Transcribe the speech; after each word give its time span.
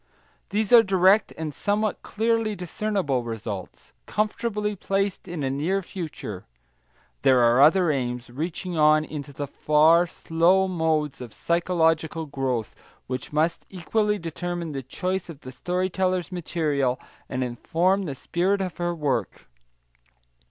These 0.49 0.73
are 0.73 0.81
direct 0.81 1.31
and 1.37 1.53
somewhat 1.53 2.01
clearly 2.01 2.55
discernible 2.55 3.21
results, 3.23 3.93
comfortably 4.07 4.75
placed 4.75 5.27
in 5.27 5.43
a 5.43 5.49
near 5.51 5.83
future. 5.83 6.47
There 7.21 7.41
are 7.41 7.61
other 7.61 7.91
aims, 7.91 8.31
reaching 8.31 8.75
on 8.79 9.05
into 9.05 9.31
the 9.31 9.45
far, 9.45 10.07
slow 10.07 10.67
modes 10.67 11.21
of 11.21 11.31
psychological 11.35 12.25
growth, 12.25 12.73
which 13.05 13.31
must 13.31 13.67
equally 13.69 14.17
determine 14.17 14.71
the 14.71 14.81
choice 14.81 15.29
of 15.29 15.41
the 15.41 15.51
story 15.51 15.87
teller's 15.91 16.31
material 16.31 16.99
and 17.29 17.43
inform 17.43 18.05
the 18.05 18.15
spirit 18.15 18.59
of 18.59 18.77
her 18.77 18.95
work. 18.95 19.47